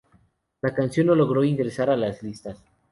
[0.63, 2.63] La canción no logró ingresar a las listas.